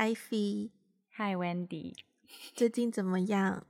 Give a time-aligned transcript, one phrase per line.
[0.00, 0.70] Ivy。
[1.18, 1.92] Hi Wendy，
[2.54, 3.64] 最近怎么样？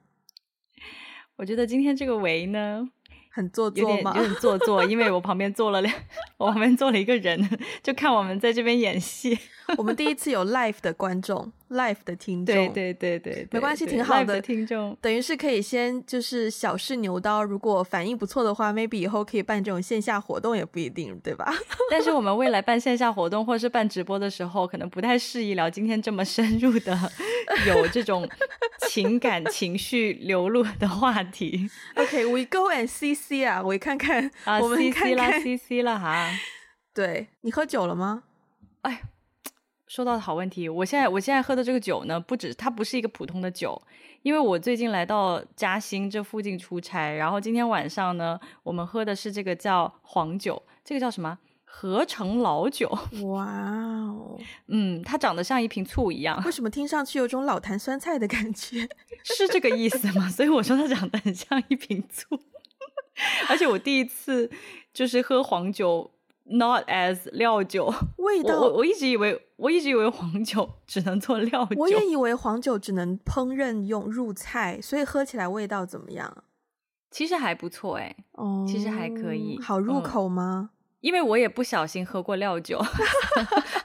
[1.34, 2.88] 我觉得今天这个围呢，
[3.32, 4.14] 很做作吗？
[4.16, 5.92] 有点做作， 因为我旁边坐了两，
[6.38, 9.36] 我旁边坐了一个人，就看我们在这边演戏。
[9.76, 14.34] 我们第一次有 live 的观众，live 的听众，对对对对，没关系，挺好的。
[14.34, 21.52] 的听众等于是可以先就是小试牛刀，如果反应不错的话，maybe 以后可以办这种线下活动也不一定，对吧？
[21.90, 26.98] 但是我们未来办线下活动或是办直播的时候，可能不太适宜聊今天这么深入的
[27.66, 28.28] 有这种
[28.88, 31.68] 情感情绪流露的话题。
[31.96, 36.30] OK，we、okay, go and see 啊，我看看啊，我们看看 CC 啦，CC 了哈。
[36.92, 38.24] 对，你喝酒了吗？
[38.82, 39.02] 哎。
[39.90, 43.82] 说到的好问题，我现在我现在喝的这个酒呢，不止它不是一个普通的酒，
[44.22, 51.36] 因为我最近来到嘉兴这附近出差，然后今天晚上呢，我们喝的是这个叫黄酒，这个叫什么？
[51.64, 52.88] 合成老酒。
[53.24, 56.40] 哇哦， 嗯，它长得像一瓶醋一样。
[56.46, 58.88] 为什么听上去有种老坛酸菜的感觉？
[59.26, 60.28] 是这个意思吗？
[60.30, 62.38] 所以我说它长得很像一瓶醋，
[63.50, 64.48] 而且我第一次
[64.94, 66.12] 就是喝黄酒。
[66.52, 76.44] Not as 料酒味道，我我一直以为我一直以为黄酒 只能做料酒，我也以为黄酒只能烹饪用入菜，所以喝起来味道怎么样？
[77.12, 80.70] 其实还不错哎，哦，其实还可以，好入口吗？
[80.72, 82.80] 嗯，因为我也不小心喝过料酒，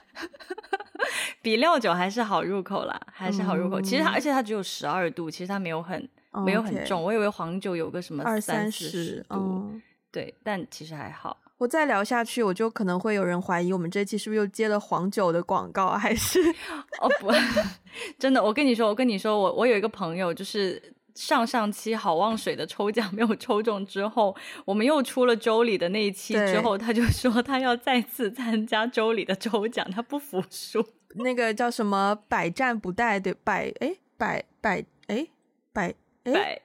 [1.41, 3.79] 比料酒还是好入口啦，还是好入口。
[3.79, 6.09] 嗯，其实它而且它只有十二度，其实它没有很
[6.45, 7.03] 没有很重，Okay.
[7.05, 11.38] 我以为黄酒有个什么二三十度，嗯，对，但其实还好。
[11.57, 16.39] 我再聊下去，我就可能会有人怀疑我们这期是不是又接了黄酒的广告，还是？
[16.99, 17.31] 哦不，
[18.19, 30.85] 真的，我跟你说，我跟你说，我我有一个朋友，就是上上期好望水的抽奖没有抽中之后，我们又出了周里的那一期之后，他就说他要再次参加周里的抽奖，他不服输。
[31.17, 35.25] 那个叫什么百战不殆，对，百哎百百哎
[35.71, 35.95] 百
[36.25, 36.61] 哎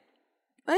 [0.65, 0.75] 哎，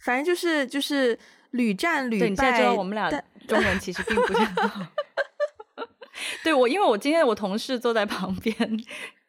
[0.00, 1.18] 反正就是就是
[1.54, 2.26] 屡战屡败。
[2.26, 3.10] 对，你现在知道我们俩。
[3.46, 4.86] 中文其实并不是很好，
[6.42, 8.56] 对我，因为我今天我同事坐在旁边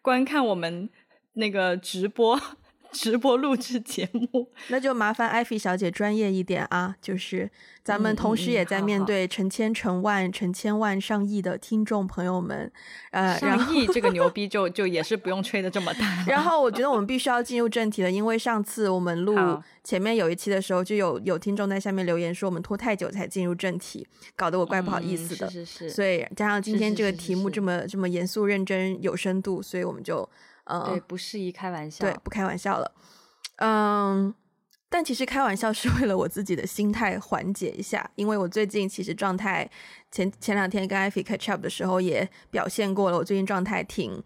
[0.01, 0.89] 观看我们
[1.33, 2.39] 那个直播。
[2.95, 6.95] 直播录制节目， 那就麻烦艾菲小姐专业一点啊！
[7.01, 7.49] 就是
[7.83, 12.71] 咱们同时也在面对成千成万、成千万、上亿的听众朋友们，
[13.11, 16.23] 呃，上亿这个 牛逼就就也是不用吹的这么大。
[16.27, 19.35] 然后我觉得我们必须要进入正题了，因为上次我们录
[19.83, 25.47] 前面有一期的时候，就有有听众在下面留言说我们拖太久才进入正题，搞得我怪不好意思的。
[25.47, 25.89] 嗯、是是是。
[25.89, 30.27] 所以加上今天这个题目这么这么严肃认真有深度，所以我们就。
[30.65, 32.05] 嗯，对，不适宜开玩笑。
[32.05, 32.91] 对，不开玩笑了。
[33.57, 34.33] 嗯，
[34.89, 39.69] 但其实开玩笑是为了我自己的心态缓解一下，因为我最近其实状态
[40.11, 44.21] 前前两天跟艾菲 catch up 的时候也表现过了，我最近状态挺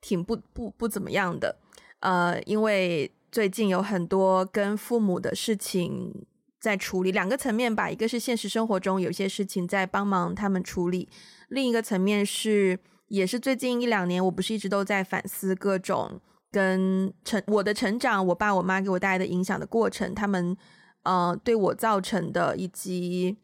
[0.00, 1.56] 挺不不不怎么样的。
[2.00, 6.24] 呃，因为最近有很多跟父母的事情
[6.58, 11.08] 在处理，两个层面吧，一个是现实生活中有些事情在帮忙他们处理，
[11.48, 12.78] 另一个层面是。
[13.12, 16.18] 也是最近一两年，我不是一直都在反思各种
[16.50, 20.56] 跟成我的成长，我爸我妈给我带来的影响的过程，他们
[21.02, 23.36] 呃对我造成的以及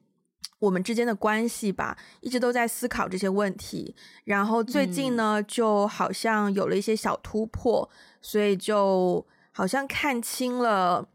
[0.58, 3.94] 我们之间的关系吧，一直都在思考这些问题。
[4.24, 7.86] 然后最近呢，嗯、就好像有了一些小突破，
[8.22, 11.06] 所以就好像看清了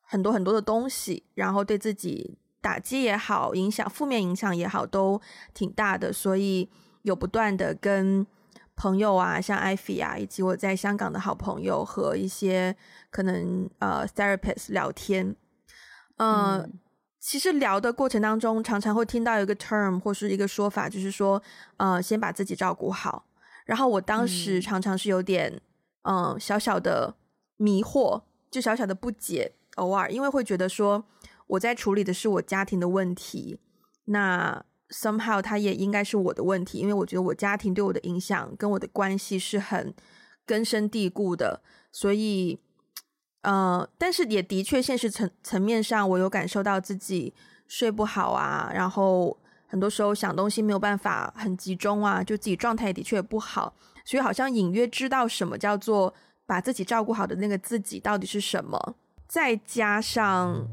[0.00, 5.20] 很多很多的东西，然后对自己打击也好，影响负面影响也好，都
[5.52, 6.70] 挺大的，所以。
[7.02, 8.26] 有不断的跟
[8.76, 12.74] 朋友啊，像艾菲啊，以及我在香港的好朋友和一些
[13.10, 15.36] 可能呃 therapist 聊天，
[16.16, 16.72] 呃、嗯，
[17.18, 21.42] 其实聊的过程当中，常常会听到一个 term 或是一个说法，就是说，
[21.76, 23.26] 呃，先把自己照顾好。
[23.66, 25.60] 然后我当时常常是有点，
[26.02, 27.14] 嗯、呃，小小的
[27.58, 31.04] 迷惑，就小小的不解，偶尔因为会觉得说
[31.46, 33.58] 我在处理的是我家庭的问题，
[34.06, 34.64] 那。
[34.92, 39.94] Somehow，它也应该是我的问题，因为我觉得我家庭对我的影响跟我的关系是很
[40.44, 42.58] 根深蒂固的，所以，
[43.42, 47.32] 呃，但是也的确现实层层面上，我有感受到自己
[47.68, 49.38] 睡不好啊，然后
[49.68, 53.72] 很多时候想东西没有办法很集中啊，就自己状态也的确不好，
[54.04, 56.12] 所以好像隐约知道什么叫做
[56.46, 58.96] 把自己照顾好的那个自己到底是什么，
[59.28, 60.66] 再加上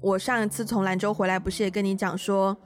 [0.00, 2.56] 我上一次从兰州回来，不是也跟你讲说。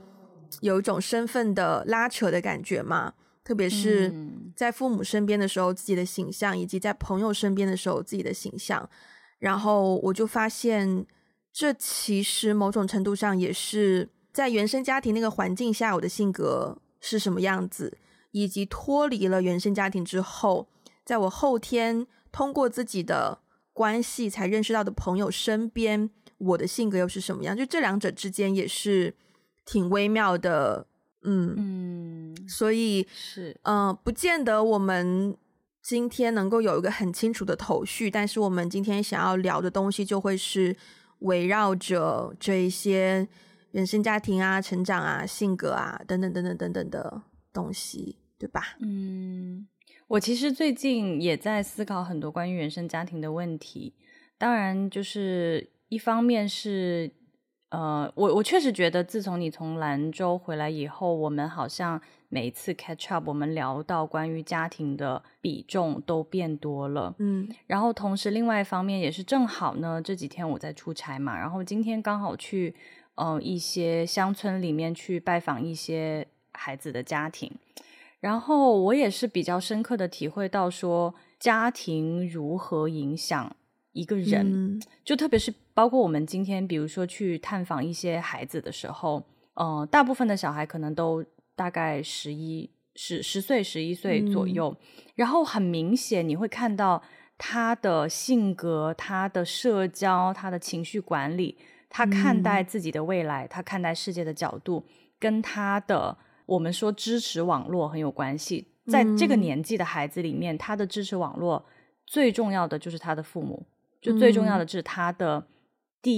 [0.60, 3.14] 有一种身份的拉扯的感觉嘛，
[3.44, 4.12] 特别是
[4.54, 8.88] 在父母身边的时候，自己的形象，以及在朋友身边的时候，自己的形象。
[9.38, 11.06] 然后我就发现，
[11.52, 17.98] 这其实某种程度上也是在原生家庭那个环境下，我的性格是什么样子，
[18.30, 20.68] 以及脱离了原生家庭之后，
[21.04, 23.38] 在我后天通过自己的
[23.72, 27.56] 关系才认识到的朋友身边，我的性格又是什么样？
[27.56, 29.14] 就这两者之间也是
[29.66, 30.86] 挺微妙的，
[31.24, 35.36] 嗯嗯，所以是嗯、呃，不见得我们
[35.82, 40.74] 今天能够有一个很清楚的头绪，但是我们今天想要聊的东西就会是
[41.18, 43.28] 围绕着这一些
[43.72, 47.22] 原生家庭啊、成长啊、性格啊等等等等等等的
[47.52, 48.76] 东西，对吧？
[48.80, 49.66] 嗯。
[50.08, 53.92] 我其实最近也在思考很多关于原生家庭的问题，
[54.38, 57.10] 当然就是一方面是，
[57.76, 62.00] 呃，我我确实觉得自从你从兰州回来以后，我们好像
[62.30, 72.74] 每一次 catch up，我们聊到关于家庭的比重都变多了，嗯，然后同时另外一方面也是正好呢，这几天我在出差嘛，然后今天刚好去，
[73.16, 77.52] 呃，一些乡村里面去拜访一些孩子的家庭。
[78.20, 83.54] 然后我也是比较深刻的体会到，说家庭如何影响
[83.96, 84.44] 一个人，
[84.76, 89.22] 嗯、就特别是包括我们今天，比如说去探访一些孩子的时候，
[89.54, 97.02] 呃，大部分的小孩可能都大概十一、十十岁、十一岁左右，嗯、然后很明显你会看到
[97.38, 101.56] 他的性格、他的社交、他的情绪管理，
[101.88, 104.84] 他看待自己的未来、嗯、他看待世界的角度，
[105.18, 106.18] 跟他的。
[106.46, 111.66] 我们说支持网络很有关系，在这个年纪的孩子里面，嗯、他的支持网络
[112.06, 113.66] 最重要的就是他的父母，
[114.00, 115.46] 就最重要的是他的
[116.02, 116.12] 第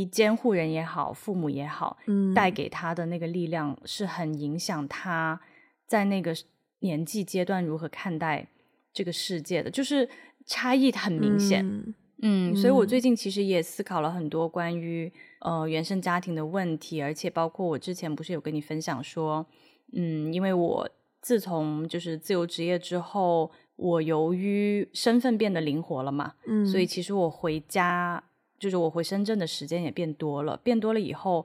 [0.00, 5.40] 一监护人也好，父母也好，嗯、带给他的那个力量是很影响他
[5.86, 6.34] 在那个
[6.80, 8.48] 年纪阶段如何看待
[8.92, 10.08] 这个世界的，就是
[10.46, 11.66] 差异很明显。
[11.66, 19.46] 嗯，嗯，所以我最近其实也思考了很多关于呃原生家庭的问题，而且包括我之前不是有跟你分享说。
[19.96, 20.90] 嗯，因为我
[21.20, 28.22] 自从就是自由职业之后，我由于身份变得灵活了嘛，嗯，所以其实我回家
[28.58, 31.44] 就是我回深圳的时间也变多了，变多了以后，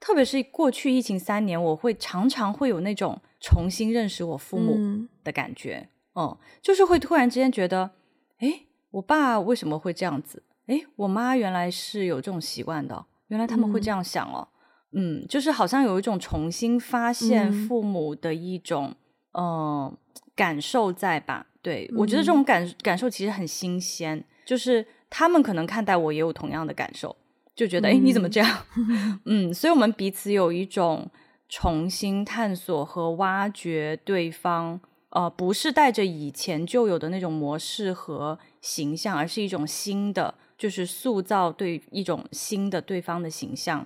[0.00, 7.90] 特别是过去疫情三年，我会常常会有那种重新认识我父母的感觉，嗯，嗯，就是会突然之间觉得，
[8.38, 10.42] 诶，我爸为什么会这样子？
[10.66, 14.48] 诶，我妈原来是有这种习惯的，原来他们会这样想哦。
[14.52, 14.54] 嗯
[14.90, 18.94] 嗯，就是好像有一种重新发现父母的一种
[19.32, 19.98] 嗯、呃、
[20.38, 21.44] 感受在吧？
[21.60, 27.16] 对，我觉得这种感感受其实很新鲜，就是他们可能看待我也有同样的感受，
[27.56, 28.64] 就觉得哎，你怎么这样？
[29.26, 31.10] 嗯，所以我们彼此有一种
[31.48, 34.80] 重新探索和挖掘对方，
[35.10, 43.84] 呃，不是带着以前就有的那种模式和形象，而是一种新的，就是塑造对一种新的对方的形象。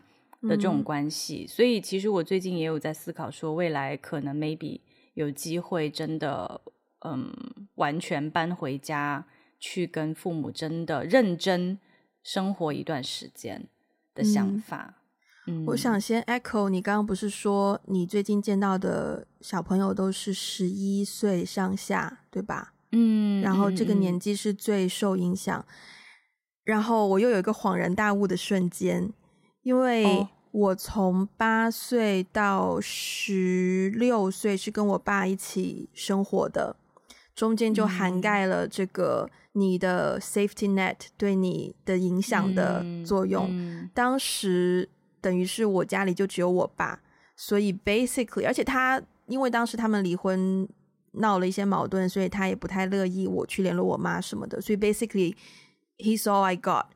[0.48, 4.80] 的这种关系，嗯、所以其实我最近也有在思考，说未来可能 maybe
[5.14, 6.60] 有机会真的，
[7.04, 7.32] 嗯，
[7.74, 9.26] 完全搬回家
[9.58, 11.78] 去跟父母真的认真
[12.22, 13.68] 生活一段时间
[14.14, 15.02] 的想法。
[15.46, 22.74] 嗯，我想先 echo 你刚刚不是说你最近见到的小朋友都是十一岁上下，对吧？
[22.92, 25.74] 嗯，然后这个年纪是最受影响，嗯、
[26.64, 29.12] 然后我又有一个恍然大悟的瞬间。
[29.62, 36.76] 因为我从八岁到十六岁是跟我爸一起生活的，
[37.34, 43.46] 中间就涵盖了这个你的 safety net 对你的影响的作用。
[43.48, 44.86] 嗯嗯、当时
[45.22, 47.00] 等于是我家里就只有我爸，
[47.34, 50.68] 所以 basically，而且他因为当时他们离婚
[51.12, 55.34] 闹了一些矛盾，所以他也不太乐意我去联络我妈什么的，所以 basically
[55.96, 56.88] he's all I got。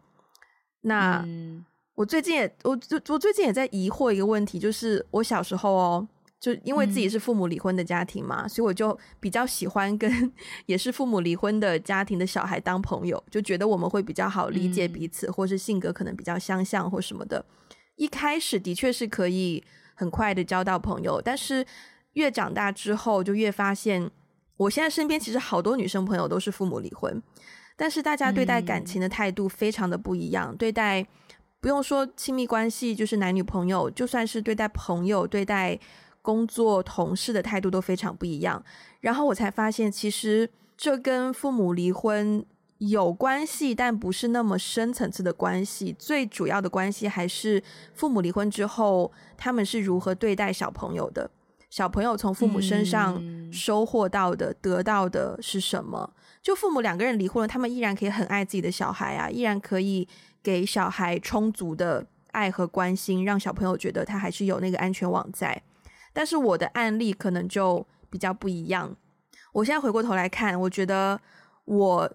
[0.83, 1.23] 那。
[1.27, 1.65] 嗯
[1.97, 6.07] 我最近也，我就我最近也在疑惑一个问题，就是我小时候哦，
[6.39, 10.33] 就因为自己是父母离婚的家庭嘛，嗯、所以我就比较喜欢跟
[10.67, 17.43] 也是父母离婚的家庭的小孩当朋友，就觉得我们会比较好理解彼此，嗯、或是性格可能比较相像或什么的。
[17.97, 21.65] 一开始的确是可以很快的交到朋友，但是
[22.13, 24.11] 越长大之后，就越发现，
[24.59, 27.23] 我现在身边其实好多女生朋友都是父母离婚，
[27.75, 31.07] 但是大家对待感情的态度非常的不一样，嗯、对待。
[31.61, 35.79] 不用说亲密关系，就是男女朋友，就算是对待朋友、对待
[36.23, 38.63] 工作同事的态度都非常不一样。
[39.01, 42.45] 然后我才发现，其实这跟父母离婚
[42.79, 45.97] 有关系，但不是那么深层次的关系。
[45.99, 47.63] 最主要的关系还是
[47.95, 51.31] 父母离婚之后，他们是如何对待小朋友的。
[51.69, 53.21] 小朋友从父母身上
[53.53, 56.13] 收获到的、嗯、得到的是什么？
[56.41, 60.07] 就父母两个人离婚了，他们依然可以很爱自己的小孩啊，依然可以。
[60.47, 65.61] 给小孩充足的爱和关心，让小朋友觉得他还是有那个安全网在。
[66.13, 68.97] 但是我的案例可能就比较不一样。
[69.53, 71.21] 我现在回过头来看，我觉得
[71.65, 72.09] 我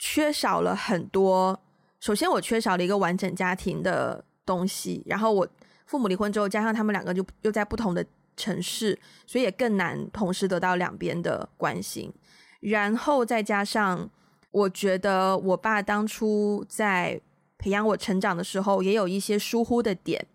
[0.00, 1.56] 缺少了很多。
[2.00, 5.04] 首先，我缺少了一个完整家庭的东西。
[5.06, 5.46] 然后，我
[5.86, 8.04] 父母离婚之后，加上他们两个就又在不同的
[8.36, 12.12] 城市，所以也更难同时得到两边的关心。
[12.58, 14.10] 然后再加上，
[14.50, 17.20] 我觉得我爸当初在
[17.58, 20.26] 培养我成长的时候，也有一些疏忽的点，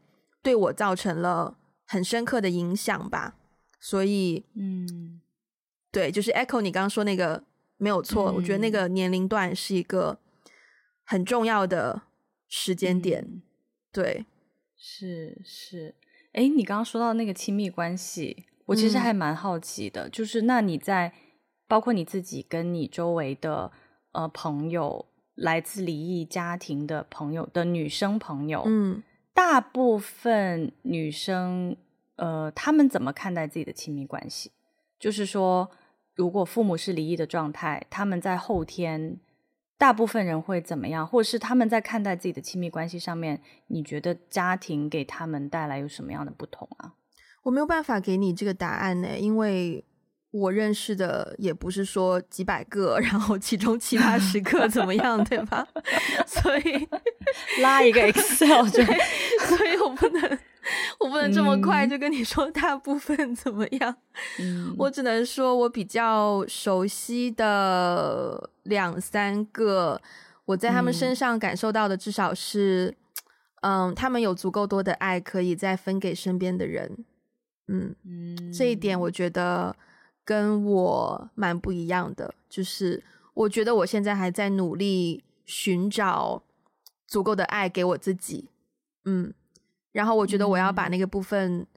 [0.42, 3.38] 对我造成了很深刻的影响吧。
[3.80, 5.22] 所以，嗯，
[5.92, 7.44] 对，就是 echo 你刚刚说那个
[7.78, 10.20] 没有错，嗯，我觉得那个年龄段是一个
[11.04, 12.04] 很重要的
[12.48, 13.24] 时间点。
[13.24, 13.42] 嗯，
[13.92, 14.26] 对，
[14.78, 15.96] 是是。
[16.34, 21.14] 哎，你刚刚说到那个亲密关系，我其实还蛮好奇的，嗯，就是那你在
[21.68, 23.72] 包括你自己跟你周围的
[24.12, 25.08] 呃朋友，
[25.42, 31.76] 来自离异家庭的朋友的女生朋友，嗯，大部分女生
[32.16, 34.52] 呃，她们怎么看待自己的亲密关系？
[35.00, 35.70] 就是说，
[36.16, 39.20] 如果父母是离异的状态，他们在后天。
[39.78, 46.94] 大部分人会怎么样，或者是他们在看待自己的亲密关系上面，你觉得家庭给他们带来有什么样的不同啊？
[47.42, 49.84] 我没有办法给你这个答案呢，因为
[50.32, 55.68] 我认识的也不是说几百个，然后其中七八十个怎么样，对吧？
[56.26, 56.88] 所以
[57.62, 58.84] 拉一个 Excel，就，
[59.46, 60.40] 所以我不能。
[61.00, 63.96] 我不能这么快就跟你说大部分怎么样，
[64.40, 70.00] 嗯，我只能说我比较熟悉的两三个，
[70.46, 72.96] 我在他们身上感受到的至少是，
[73.62, 77.04] 嗯，嗯，他们有足够多的爱可以再分给身边的人，
[77.68, 79.76] 嗯，嗯，这一点我觉得
[80.24, 86.44] 跟我蛮不一样的，就是我觉得我现在还在努力寻找
[87.08, 88.50] 足够的爱给我自己，
[89.06, 89.34] 嗯。
[89.92, 91.68] 然后我觉得我要把那个部分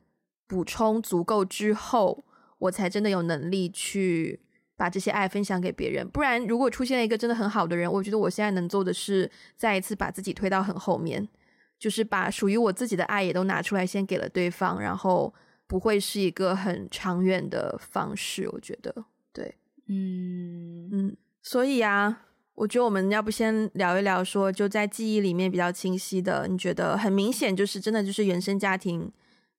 [0.46, 4.38] 补充足够之后，嗯，我才真的有能力去
[4.76, 6.08] 把这些爱分享给别人。
[6.08, 11.28] 不然，如果出现了一个真的很好的人，我觉得我现在能做的是再一次把自己推到很后面，
[11.76, 15.34] 就是把属于我自己的爱也都拿出来先给了对方，然后
[15.66, 18.48] 不会是一个很长远的方式。
[18.50, 19.56] 我觉得，对，
[19.86, 22.20] 嗯嗯，所以啊。
[22.56, 29.10] 我觉得我们要不先聊一聊，说就在记忆里面比较清晰的，你觉得很明显就是真的就是原生家庭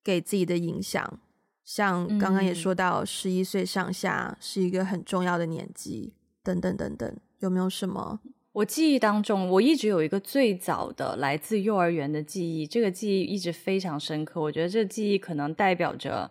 [0.02, 1.20] 给自己的影响，
[1.62, 8.18] 像刚刚也说到十一岁上下是一个很重要的年纪，等等等等，有没有什么？
[8.56, 14.40] 我记忆当中，我一直有一个最早的来自幼儿园的记忆，这个记忆一直非常深刻。
[14.40, 16.30] 我觉得这个记忆可能代表着，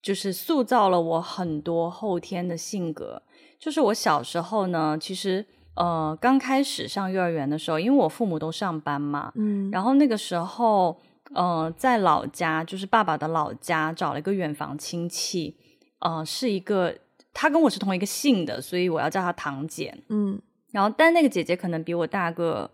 [0.00, 3.22] 就是塑造了我很多后天的性格。
[3.58, 5.44] 就是我小时候呢，其实。
[5.74, 10.98] 呃，刚开始上幼儿园的时候，因为我父母都上班嘛，嗯，然后那个时候，
[11.34, 15.56] 呃，在老家，就是爸爸的老家，找了一个远房亲戚，
[16.00, 16.92] 呃，是一个，
[17.32, 20.40] 他跟我是同一个姓的，所以我要叫他堂姐，嗯，
[20.72, 22.70] 然后但那个姐姐可能比我大个，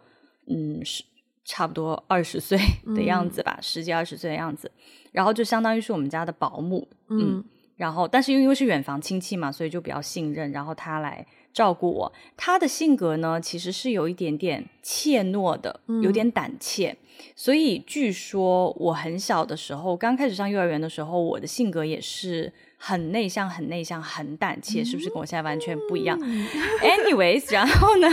[0.46, 1.04] 嗯，是
[1.44, 2.58] 差不多二十岁
[2.94, 4.70] 的样子吧，嗯、十几二十岁的样子，
[5.12, 7.44] 然后就相当于是我们家的保姆，嗯，嗯，
[7.76, 11.26] 然后但是因为是远房亲戚嘛，所以就比较信任，然后她来。
[11.54, 16.88] 照顾我，她的性格呢，其实是有一点点怯懦的，有点胆怯。
[16.88, 16.96] 嗯。
[17.36, 22.52] 所以据说我很小的时候，刚开始上幼儿园的时候，我的性格也是
[22.87, 26.19] 很内向、很内向、很胆怯，是不是跟我现在完全不一样？
[26.21, 26.47] 嗯。
[26.85, 28.09] Anyways，然后呢，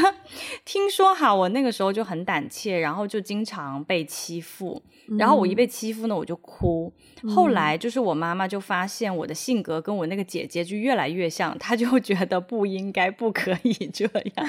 [0.63, 4.81] 听说哈，我那个时候就很胆怯，然后就经常被欺负。
[5.19, 6.93] 然后我一被欺负呢，我就哭。
[7.35, 14.47] 后来就是我妈妈就发现我的性格跟我那个姐姐就越来越像，她就觉得不应该、不可以这样。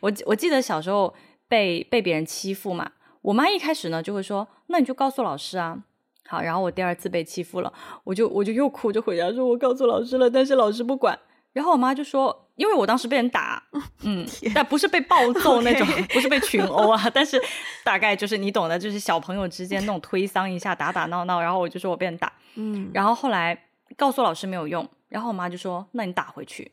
[0.00, 1.14] 我我记得小时候
[1.46, 2.90] 被被别人欺负嘛，
[3.22, 5.84] 我妈一开始呢就会说：“那你就告诉老师啊。”
[6.26, 11.18] 好，然后我第二次被欺负了，我就我就又哭着回家说：“我告诉老师了，但是老师不管。”
[11.52, 13.62] 然后我妈就说，因为我当时被人打，
[14.02, 17.40] 嗯，但不是被暴揍那种 不是被群殴啊，但是
[17.84, 23.56] 大概就是你懂的，就是小朋友之间那种推搡一下，打打闹闹，然后我就说我被人打，嗯，然后后来
[23.96, 26.72] 告诉老师没有用，然后我妈就说，那你打回去，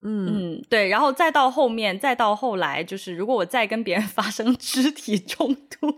[0.00, 5.92] 嗯嗯，对，然后再到后面，再到后来，就是如果我再跟别人发生肢体冲突，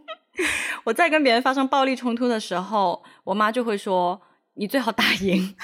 [0.85, 4.21] 我在跟别人发生暴力冲突的时候，我妈就会说，
[4.55, 5.55] 你最好打赢。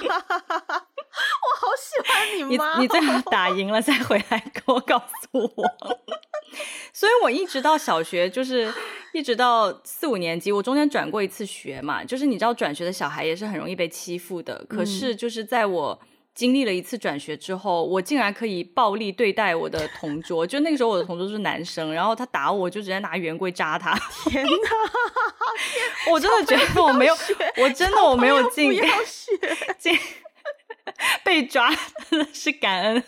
[0.00, 2.76] 我好喜欢你妈！
[2.76, 5.50] 你你最好打赢了再回来给我告诉我。
[6.92, 8.72] 所以我一直到小学，就是
[9.12, 12.04] 一直到四五年级，我中间转过一次学嘛。
[12.04, 14.64] 就是你知道，转学的小孩也是很容易被欺负的。
[14.68, 16.00] 可是就是在我
[16.34, 20.46] 经历了一次转学之后，我竟然可以暴力对待我的同桌。
[20.46, 23.98] 就那个时候我的同桌是男生，然后他打我，就直接拿圆规扎他。
[24.30, 24.50] 天哪！
[26.10, 27.14] 我真的觉得我没有，
[27.56, 28.70] 我真的我没有进
[29.78, 29.98] 进。
[31.22, 31.70] 被抓
[32.32, 33.04] 是感恩。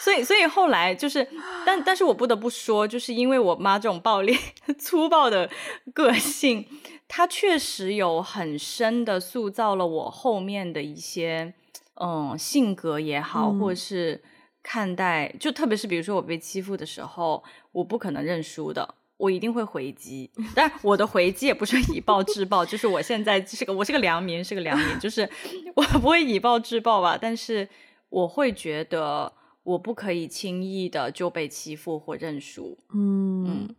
[0.00, 1.26] 所以，所以后来就是，
[1.64, 4.36] 但但是我不得不说，就是因为我妈这种暴力、
[4.78, 5.48] 粗暴的
[5.94, 6.66] 个性，
[7.06, 11.54] 她确实有很深的塑造了我后面的一些，
[12.00, 14.22] 嗯，性格也好，或是
[14.62, 20.30] 看待，就特别是比如说我被欺负的时候，我不可能认输的，我一定会回击。
[20.54, 25.28] 但我的回击也不是以暴制暴，就是我现在是个我是个良民，是个良民，就是
[25.76, 27.68] 我不会以暴制暴吧，但是
[28.08, 29.32] 我会觉得。
[29.64, 32.78] 我不可以轻易的就被欺负或认输。
[32.94, 33.76] 嗯，嗯，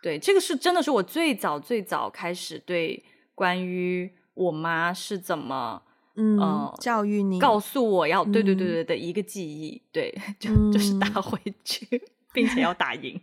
[0.00, 3.04] 对，这个是真的是我最早最早开始对
[3.34, 5.82] 关于我妈是怎么
[6.16, 12.00] 嗯、呃、教育你，告诉我要对对对对的一个记忆，嗯、对， 就就是打回去，嗯、
[12.32, 13.20] 并且要打赢。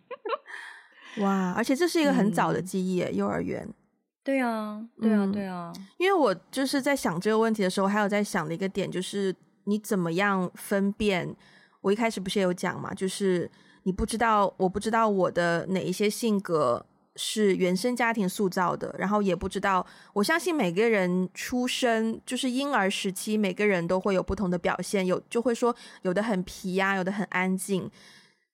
[1.21, 3.67] 哇，而且这是一个很早的记忆，嗯、幼儿园。
[4.23, 5.73] 对啊，对啊，对啊。
[5.97, 9.35] 因为我就是在想这个问题的时候，还有在想的一个点就是。
[9.65, 11.33] 你怎么样分辨？
[11.79, 13.49] 我一开始不是也有讲嘛，就是
[13.83, 19.85] 你不知道，我不知道我的哪一些性格是原生家庭塑造的，然后也不知道。
[20.13, 27.89] 我相信每个人出生就是婴儿时期，每个人都会有不同的表现，有就会说有的很皮呀，有的很安静。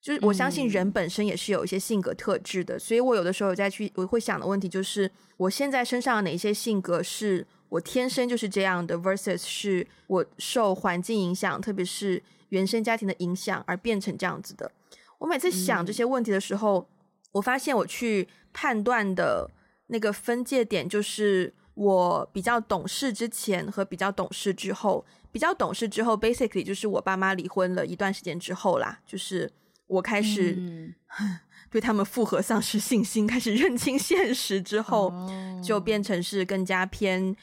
[0.02, 7.46] 就是我相信人本身也是有一些性格特质的，所以我有的时候有再去我会想的问题就是，我现在身上的哪些性格是。
[7.70, 14.72] 我天生就是这样的，versus 是我受环境影响，特别是原生家庭的影响而变成这样子的。
[15.20, 16.99] 我每次想这些问题的时候，嗯、
[17.32, 19.50] 我发现我去判断的
[19.88, 25.06] 那个分界点，就是我比较懂事之前和比较懂事之后。
[25.32, 29.52] 比较懂事之后，basically 就是我爸妈离婚了一段时间之后啦，就是
[29.86, 30.96] 我开始、嗯、
[31.70, 37.36] 对他们复合丧失信心，开始认清现实之后，哦、就变成是更加偏。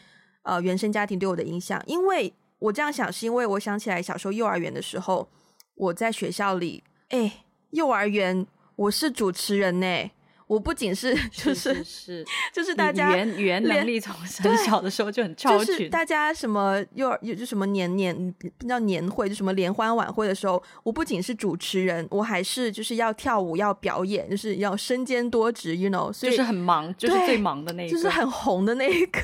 [0.42, 5.28] 呃，原生家庭对我的影响，因为我这样想，是因为我想起来小时候幼儿园的时候，
[5.74, 10.10] 我在学校里，哎，幼儿园我是主持人呢，
[10.46, 29.20] 我不仅是就是是，就是大家语言语言能力从 很小的时候就很超群，就是大家什么幼儿有就什么年年不叫年会，就什么联欢晚会的时候，我不仅是主持人，我还是就是要跳舞要表演，就是要身兼多职，you know，所以就是很忙，就是最忙的那一个，就是很红的那一个。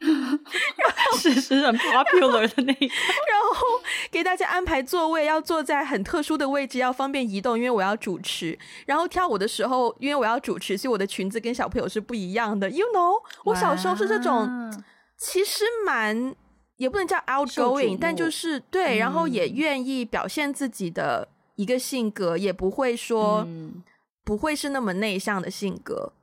[1.20, 2.86] 是是很 popular 的那个，
[3.28, 3.66] 然后
[4.10, 8.58] 给大家安排座位，要坐在很特殊的位置，要方便移动，因为我要主持。
[8.86, 12.70] 然后跳舞的时候，因为我要主持，所以我的裙子跟小朋友是不一样的。
[12.70, 14.72] You know，我小时候是这种，
[15.18, 16.34] 其实蛮
[16.76, 23.46] 也不能叫 outgoing，但就是对，然后也愿意表现自己的一个性格，也不会说
[24.24, 26.14] 不会是那么内向的性格。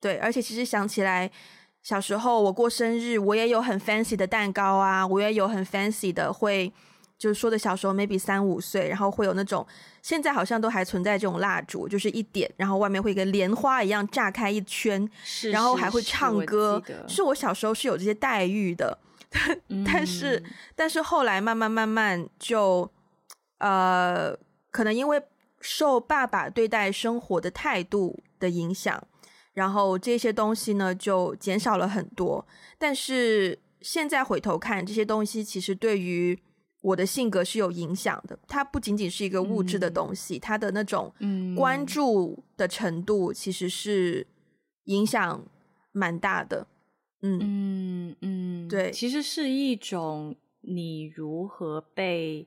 [0.00, 1.30] 对，而且其实想起来。
[1.86, 6.72] 小时候我过生日，我也有很 fancy 的蛋糕啊，我也有很 fancy 的会，
[7.16, 9.64] 就是说的小时候 maybe 三五岁，然后会有那种，
[10.02, 18.98] 现在好像都还存在这种蜡烛，就是一点，然后外面会跟莲花一样炸开一圈，是然后还会唱歌，是，是，是我小时候是有这些待遇的，
[19.84, 22.90] 但是、嗯、但是后来慢慢慢慢就，
[23.58, 24.36] 呃，
[24.72, 25.22] 可能因为
[25.60, 29.00] 受爸爸对待生活的态度的影响。
[29.56, 36.38] 然后这些东西呢，就减少了很多，但是现在回头看，这些东西其实对于
[36.82, 38.38] 我的性格是有影响的。
[38.46, 41.10] 它不仅仅是一个物质的东西，嗯、它的那种
[41.56, 44.26] 关注的程度其实是
[44.84, 45.42] 影响
[45.90, 46.66] 蛮大的。
[47.22, 52.46] 嗯嗯嗯，对，其实是一种你如何被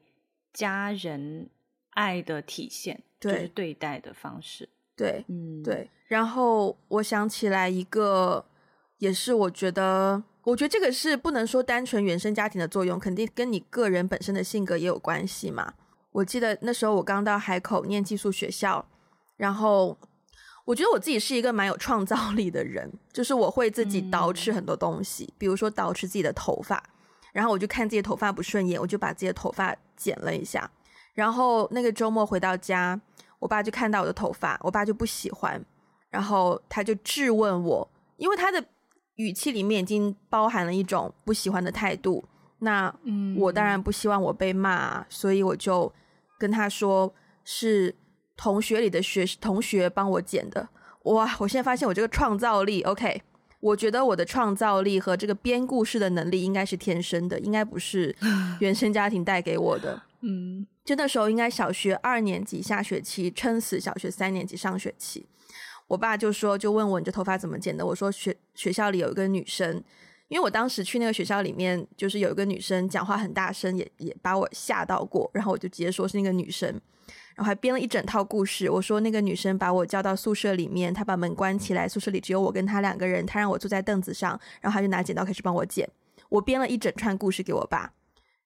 [0.53, 1.49] 家人
[1.89, 4.69] 爱的体现，对，就是对待的方式。
[4.95, 5.89] 对，嗯，对。
[6.09, 8.43] 然后我想起来一个，
[8.97, 15.71] 也是我觉得，我觉得这个是不能说单纯原生家庭的作用，肯定跟你个人本身的性格也有关系嘛。
[16.11, 18.83] 我记得那时候我刚到海口念寄宿学校，
[19.37, 19.95] 然后
[20.65, 26.83] 我觉得我自己是一个蛮有创造力的人，就是我会自己捯饬很多东西，嗯、比如说捯饬自己的头发，
[27.31, 30.71] 然后我就看自己的头发不顺眼，我就把自己的头发剪了一下，
[31.13, 32.99] 然后那个周末回到家。
[33.37, 35.63] 我爸就看到我的头发，我爸就不喜欢，
[36.09, 38.63] 然后他就质问我，因为他的
[39.15, 42.23] 语气里面已经包含了一种不喜欢的态度。
[42.59, 42.93] 那
[43.37, 45.91] 我当然不希望我被骂，所以我就
[46.37, 47.13] 跟他说
[47.45, 47.95] 是
[48.35, 50.67] 同学里的学同学帮我剪的。
[51.03, 53.21] 哇，我现在发现我这个创造力，OK，
[53.61, 58.13] 我觉得我的创造力和这个编故事的能力应该是天生的，应该不是
[58.59, 60.01] 原生家庭带给我的。
[60.21, 60.67] 嗯。
[60.83, 65.25] 就那时候应该小学二年级下学期，撑死小学三年级上学期。
[65.89, 67.83] 我爸就说，就问我你这头发怎么剪的？
[67.83, 69.83] 我说学学校里有一个女生，
[70.27, 76.69] 因为我当时去那个学校里面，就是有一个女生讲话很大声，也也把我吓到过，然后我就直接说是那个女生，
[77.35, 78.69] 然后还编了一整套故事。
[78.69, 85.89] 我说那个女生把我叫到宿舍里面，她把门关起来，宿舍里只有我跟她两个人，她让我坐在凳子上，然后她就拿剪刀开始帮我剪。
[86.29, 87.91] 我编了一整串故事给我爸，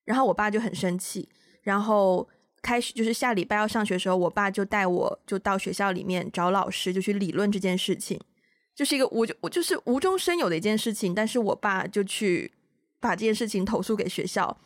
[0.05, 1.27] 然后我爸就很生气，
[1.61, 2.25] 然后
[2.63, 8.19] 开始就是下礼拜要上学的时候，我爸就带我就到学校里面找老师，就去理论这件事情。
[8.73, 12.51] 就是一个我就我就是无中生有的一件事情，但是我爸就去
[12.99, 14.57] 把这件事情投诉给学校。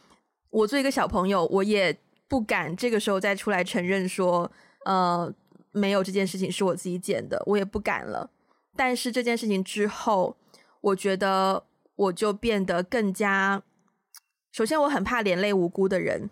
[0.50, 1.98] 我作为一个小朋友，我也
[2.30, 4.50] 不敢这个时候再出来承认说，
[4.86, 5.34] 呃，
[5.72, 8.30] 没有这件事情是我自己剪的，我也不敢了。
[8.78, 10.38] 但是这件事情之后，
[10.80, 13.62] 我觉得我就变得更加，
[14.54, 16.30] 首先我很怕连累无辜的人，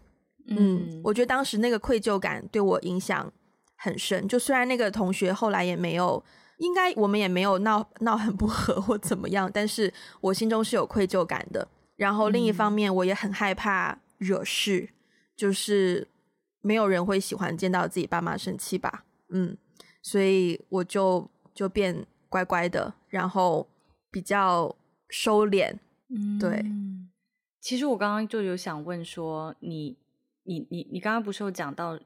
[0.47, 3.31] 嗯，我觉得当时那个愧疚感对我影响
[3.75, 4.27] 很深。
[4.27, 6.23] 就虽然那个同学后来也没有。
[6.59, 11.67] 应该我们也没有闹闹很不和或怎么样，但是我心中是有愧疚感的。
[11.97, 14.89] 然后另一方面，我也很害怕惹事，嗯、
[15.35, 16.07] 就是
[16.61, 19.03] 没有人会喜欢见到自己爸妈生气吧？
[19.33, 19.57] 嗯，
[20.01, 23.67] 所以我就就变乖乖的，然后
[24.09, 24.73] 比较
[25.09, 25.75] 收敛。
[26.07, 26.63] 嗯，对。
[27.59, 29.97] 其实我刚刚就有想问说，你
[30.45, 31.99] 你你你刚刚不是有讲到？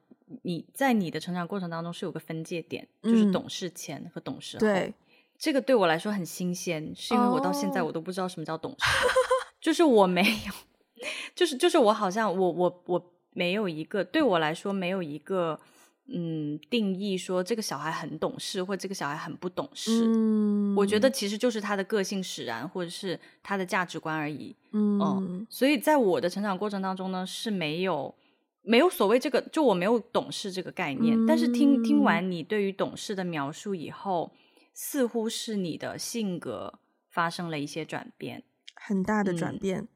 [0.44, 4.60] 你在你的成长过程当中是有个分界点，嗯、就是懂事前和懂事后。
[4.60, 4.94] 对，
[5.40, 9.10] 这个对我来说很新鲜，是因为我到现在我都不知道什么叫懂事，哦、
[9.60, 10.54] 就是我没有，
[11.34, 15.60] 就是就是我好像我我我没有一个对我来说没有一个
[16.06, 20.06] 嗯定义说这个小孩很懂事或这个小孩很不懂事。
[20.06, 24.56] 嗯，我觉得其实就是他的个性使然或者是他的价值观而已。
[24.74, 28.14] 嗯，嗯，所以在我的成长过程当中呢是没有。
[28.62, 31.18] 没有所谓这个，就我没有懂事这个概念。
[31.18, 34.32] 嗯、但是听听完你对于懂事的描述以后，
[34.74, 38.44] 似乎是你的性格发生了一些转变，
[38.76, 39.80] 很大的转变。
[39.80, 39.88] 嗯、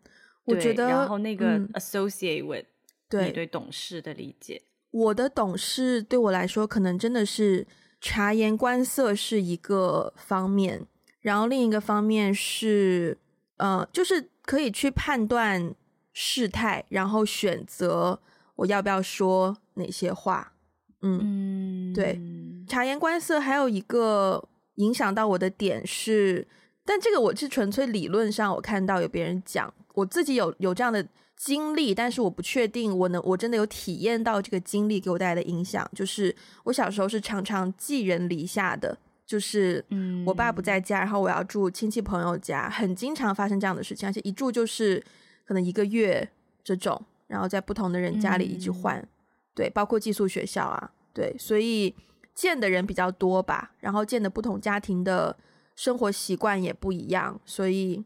[0.45, 2.65] 我觉得，然后那个 associate with、
[3.10, 7.67] 嗯、你对懂事的理解，我的懂事对我来说，可能真的是
[7.99, 10.88] 察言观色是一个方面，
[11.19, 13.17] 然后另一个方面是，
[13.58, 15.76] 呃，就是可以去判断
[16.13, 18.21] 事态，然后选择。
[18.56, 20.54] 我要不要说哪些话？
[21.02, 22.22] 嗯，嗯对，
[22.68, 26.48] 察言观色还有一个影响到我的点是，
[26.86, 35.86] 但这个我是纯粹理论上，我看到有别人讲，我自己有有这样的经历，但是我不确定我能我真的有体验到这个经历给我带来的影响。
[35.94, 39.84] 就是我小时候是常常寄人篱下的，就是
[40.26, 45.04] 我爸不在家，然后我要住亲戚朋友家，很经常发生这样的事情，而且一住就是
[45.44, 46.30] 可能一个月
[46.63, 47.04] 这种。
[47.27, 49.07] 然后在不同的人家里一直换，嗯、
[49.55, 51.95] 对，包括寄宿学校啊，对，所以
[52.36, 55.36] 见的人比较多吧，然后见的不同家庭的
[55.75, 58.05] 生活习惯也不一样，所以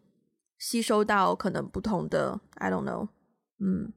[0.57, 3.09] 吸收到可能不同的，I don't know，
[3.59, 3.91] 嗯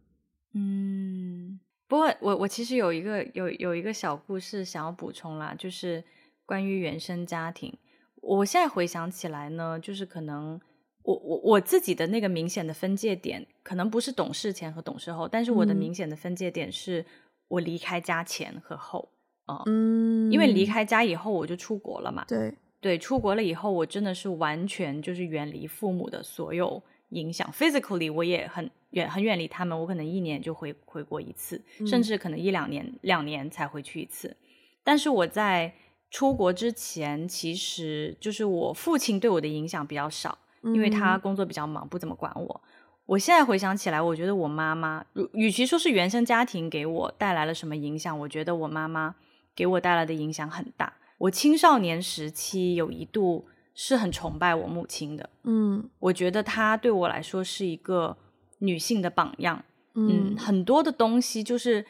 [0.54, 6.02] 嗯，不过我我其实有一个有有一个小故事想要补充啦，就是
[6.44, 7.76] 关于原生家庭，
[8.16, 10.60] 我现在回想起来呢，就是可能。
[11.02, 17.04] 我我我自己的那个明显的分界点，可能不是懂事前和懂事后，但是我的明显的分界点是
[17.48, 19.08] 我离开家前和后
[19.46, 22.54] 啊，嗯，因为离开家以后我就出国了嘛，对。
[22.82, 34.34] 对，出国了以后我真的是完全就是远离父母的所有影响，physically 我也很远很远离他们，我可能一年就回回国一次，嗯，甚至可能一两年两年才回去一次，
[34.82, 35.74] 但是我在
[36.10, 40.38] 出国之前，其实就是我父亲对我的影响比较少。
[40.62, 42.60] 因为他工作比较忙，不怎么管我。
[43.06, 49.16] 我现在回想起来，我觉得我妈妈，与其说是原生家庭给我带来了什么影响，我觉得我妈妈
[49.54, 50.92] 给我带来的影响很大。
[51.18, 58.16] 我青少年时期有一度是很崇拜我母亲的，嗯，我觉得她对我来说是一个
[58.58, 61.84] 女性的榜样，嗯，嗯，很多的东西就是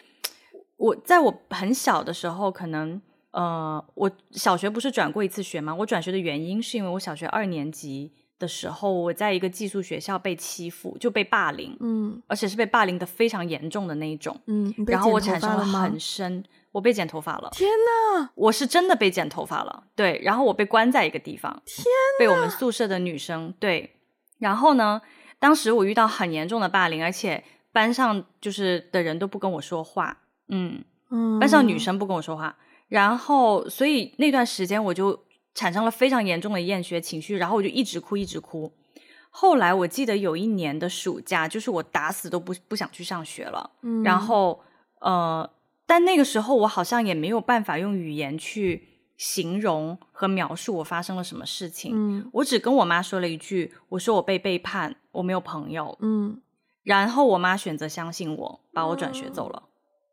[0.79, 3.01] 我在我很小的时候，可能
[3.33, 5.75] 呃，我小学不是转过一次学吗？
[5.75, 8.13] 我转学的原因是因为我小学二年级。
[8.41, 21.85] 的时候，我在一个寄宿学校被欺负，就被霸凌，嗯，而且是被霸凌的非常严重的那一种，嗯，然后我产生了很深，我被剪头发了，天呐，我是真的被剪头发了，对，然后我被关在一个地方，天，
[22.19, 23.97] 被我们宿舍的女生，对，
[24.39, 25.01] 然后呢，
[25.39, 31.79] 当时我遇到很严重的霸凌，而且班上就是的人都不跟我说话，嗯，嗯，班上女。
[31.79, 32.57] 生不跟我说话，
[32.89, 35.25] 然后所以那段时间我就。
[35.55, 38.73] 产生了非常严重的厌学情绪，然后我就一直哭，一直哭。
[39.31, 43.71] 后来我记得有一年的暑假，就是我打死都不不想去上学了。
[43.83, 44.61] 嗯，然后
[45.01, 45.49] 呃，
[45.87, 51.93] 但那个时候我好像也没有办法用语言去形容和描述我发生了什么事情。
[51.95, 56.41] 嗯，我只跟我妈说了一句：“我说我被背叛，我没有朋友。”嗯，
[56.83, 59.63] 然后我妈选择相信我，把我转学走了。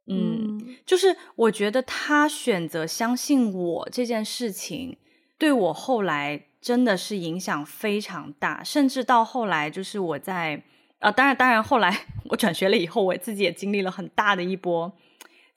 [0.07, 4.97] 嗯，嗯，就是我觉得她选择相信我这件事情，
[5.37, 10.63] 对我后来真的是影响非常大，甚至到后来就是我在
[10.99, 14.91] 啊，当然当然后来 我转学了以后，我自己也经历了很大的一波，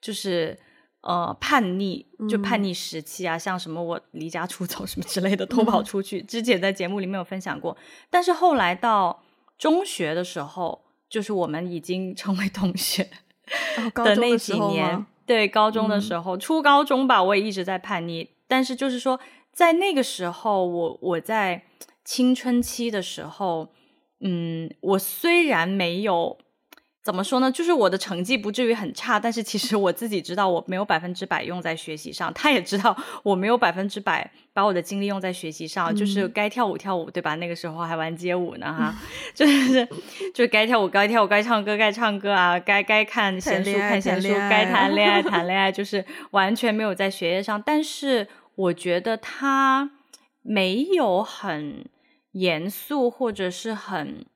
[0.01, 0.59] 就是。
[1.03, 7.75] 呃，叛逆就叛逆时期啊，嗯、像什么我离家出走什么之类的，偷跑出去，嗯、之前在节目里面有分享过。
[8.11, 9.23] 但是后来到
[9.57, 13.09] 中学的时候，就是我们已经成为同学
[14.05, 18.29] 的那几年，哦、对，高中的时候，嗯、初高中吧，我也一直在叛逆。
[18.47, 19.19] 但是就是说，
[19.53, 21.63] 在那个时候，我我在
[22.05, 23.69] 青春期的时候，
[24.21, 26.39] 嗯，我虽然没有。
[27.03, 27.51] 怎么说呢？
[27.51, 37.35] 就是我的成绩不至于很差，但是其实我自己知道我没有百分之百用在学习上，他也知道我没有百分之百把我的精力用在学习上，嗯、就是该跳舞跳舞，对吧？
[37.37, 38.99] 那个时候还玩街舞呢，哈，嗯、
[39.35, 39.87] 就是
[40.35, 47.61] 就是该跳舞该跳舞，该唱歌该唱歌啊，该该看闲书看闲书，该谈恋爱谈恋爱，就是完全没有在学业上。
[47.65, 48.29] 但是
[48.63, 49.91] 我觉得他
[50.43, 51.89] 没有很
[52.33, 54.27] 严肃，或者是很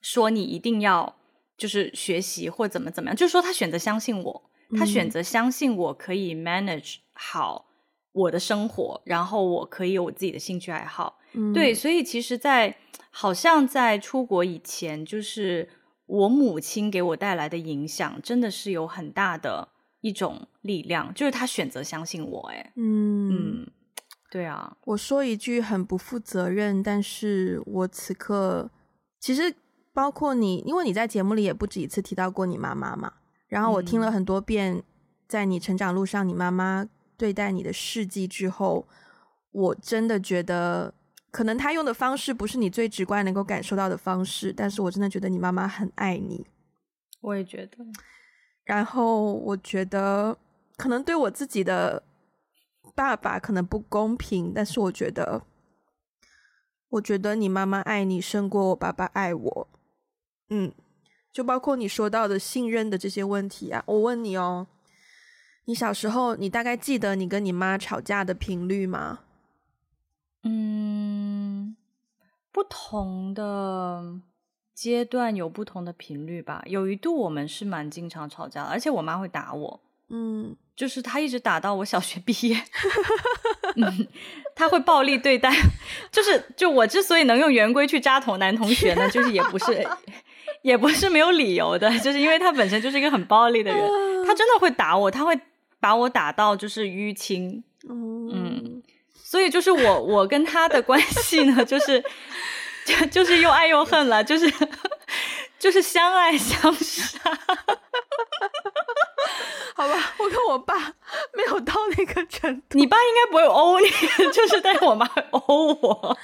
[0.00, 1.16] 说你一定要。
[1.58, 7.66] 就是学习或怎么怎么样，就是说他选择相信我，他选择相信我可以 manage 好
[8.12, 11.18] 我的生活，然后我可以有我自己的兴趣爱好。
[11.32, 12.76] 嗯、对，所以其实在，在
[13.10, 15.68] 好像在出国以前，就是
[16.06, 19.70] 我母亲给我带来的影响，真的是有很大的
[20.00, 22.48] 一种力量，就是他选择相信我。
[22.48, 23.70] 哎，嗯嗯，
[24.30, 28.70] 对啊，我说一句很不负责任，但是我此刻
[29.20, 29.54] 其实。
[29.94, 33.14] 包括你，因为你在节目里也不止一次提到过你妈妈嘛。
[33.48, 34.80] 然后我听了很多遍，
[35.26, 38.86] 在你成长路上，你妈妈对待你的事迹之后，
[39.50, 40.94] 我真的觉得，
[41.32, 46.46] 可能她用的方式不是你最直观能够感受到的方式，但是我真的觉得你妈妈很爱你。
[47.20, 47.78] 我也觉得。
[48.68, 50.36] 然后我觉得，
[50.76, 52.02] 可能对我自己的
[52.94, 55.42] 爸爸可能不公平，但是我觉得，
[56.90, 59.68] 我觉得你妈妈爱你胜过我爸爸爱我。
[60.50, 60.70] 嗯，
[61.32, 64.66] 就包括你说到的信任的这些问题啊，我问你哦，
[65.64, 69.20] 你小时候你大概记得你跟你妈吵架的频率吗？
[70.42, 71.74] 嗯，
[72.52, 74.20] 不同的
[74.78, 76.62] 阶段有不同的频率吧。
[76.66, 79.80] 有一度我们是蛮经常吵架的，而且我妈会打我。
[80.08, 82.56] 嗯，就是她一直打到我小学毕业。
[83.74, 84.06] 嗯，
[84.54, 85.52] 她会暴力对待，
[86.12, 89.84] 就是就我之所以能用圆规去扎头男同学呢，就是也不是。
[90.62, 93.80] 也不是没有理由的，就是因为他本身就是一个很暴力的人，
[94.24, 95.38] 他真的会打我，他会
[95.78, 98.82] 把我打到就是淤青，嗯，
[99.14, 102.02] 所以就是我我跟他的关系呢，就是
[102.88, 104.50] 就 就是又爱又恨了，就是
[105.58, 107.18] 就是相爱相杀，
[109.76, 110.74] 好吧，我跟我爸
[111.34, 113.86] 没有到那个程度，你爸应该不会殴你，
[114.32, 116.18] 就是但是我妈会殴我，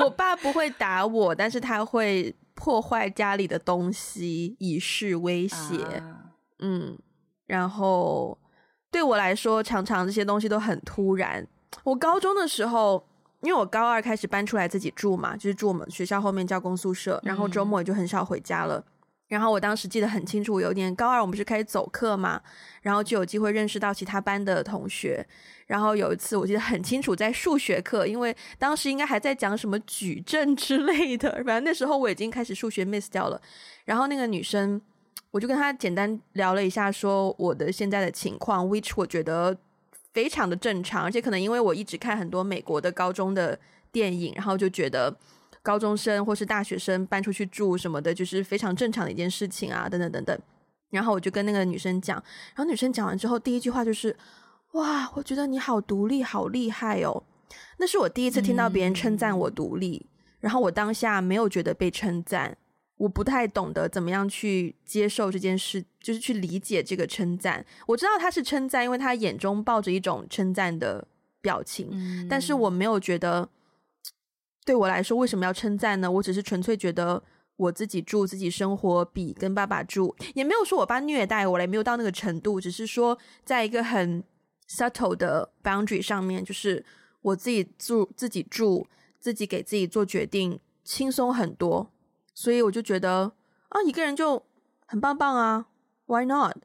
[0.00, 2.34] 我爸不会打我，但是他会。
[2.56, 6.30] 破坏家里的东西以示威胁，啊、
[6.60, 6.96] 嗯，
[7.46, 8.38] 然后
[8.92, 11.44] 对我来说，常常这些东西都很突然。
[11.82, 13.04] 我高中的时候，
[13.44, 18.78] 因为我高二开始搬出来自己住嘛，就是住我们学校后面教工宿舍，然后周末也就很少回家了。
[18.78, 18.84] 嗯
[19.26, 22.40] 然后我当时记得很清楚，有一年高二我们不是开始走课嘛，
[22.82, 25.26] 然后就有机会认识到其他班的同学。
[25.66, 33.40] 然后有一次我记得很清楚，在数学课，因为当时应该还在讲什么矩阵之类的，反正那时候我已经开始数学 miss 掉了。
[33.86, 34.80] 然后那个女生，
[35.30, 39.56] 我就跟她简单聊了一下，说我的现在的情况，which 我觉得
[40.14, 43.58] 非常的正常，而且可能因为我一直看很多美国的高中的
[43.92, 45.14] 电影，然后就觉得。
[45.62, 50.38] 高中生或是大学生搬出去住什么的，就是非常正常的一件事情啊，等等等等。
[50.90, 52.22] 然后我就跟那个女生讲，
[52.54, 54.14] 然后女生讲完之后，第一句话就是
[54.76, 57.22] ：“哇，我觉得你好独立，好厉害哦。”
[57.80, 62.54] 那是我第一次听到别人称赞我独立，嗯、然后我当下没有觉得被称赞，
[62.96, 67.64] 我不太懂得怎么样去接受这件事，就是去理解这个称赞。
[67.86, 71.06] 我知道他是称赞，因为他眼中抱着一种称赞的
[71.40, 73.48] 表情，嗯、但是我没有觉得。
[74.66, 76.10] 对我来说，为什么要称赞呢？
[76.10, 77.22] 我只是纯粹觉得
[77.56, 84.24] 我自己住、自己生活比跟爸爸住，也没有说我爸虐待我，也没有到那个程度，只是说在一个很
[84.66, 86.82] subtle 的 boundary 上面，就是
[87.20, 88.86] 我自己住、自己住、
[89.20, 91.90] 自己给自己做决定，轻松很多。
[92.34, 93.32] 所以我就觉得
[93.68, 94.44] 啊，一个人就
[94.86, 95.68] 很棒棒啊
[96.06, 96.56] ，Why not？